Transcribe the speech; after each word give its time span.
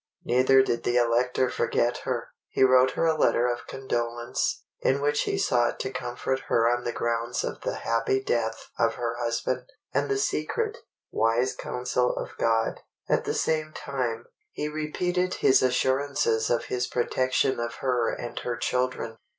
Neither 0.25 0.63
did 0.63 0.81
the 0.83 0.97
Elector 0.97 1.47
forget 1.47 1.97
her. 2.05 2.29
He 2.49 2.63
wrote 2.63 2.93
her 2.97 3.05
a 3.05 3.15
letter 3.15 3.45
of 3.45 3.67
condolence, 3.67 4.63
in 4.81 4.99
which 4.99 5.25
he 5.25 5.37
sought 5.37 5.79
to 5.81 5.91
comfort 5.91 6.39
her 6.47 6.67
on 6.67 6.85
the 6.85 6.91
grounds 6.91 7.43
of 7.43 7.61
the 7.61 7.75
happy 7.75 8.19
death 8.19 8.71
of 8.79 8.95
her 8.95 9.15
husband, 9.19 9.65
and 9.93 10.09
the 10.09 10.17
secret, 10.17 10.79
wise 11.11 11.53
councils 11.53 12.17
of 12.17 12.35
God. 12.39 12.79
At 13.07 13.25
the 13.25 13.35
same 13.35 13.73
time, 13.73 14.25
he 14.51 14.67
repeated 14.67 15.35
his 15.35 15.61
assurances 15.61 16.49
of 16.49 16.65
his 16.65 16.87
protection 16.87 17.59
of 17.59 17.75
her 17.75 18.09
and 18.11 18.39
her 18.39 18.57
children. 18.57 19.17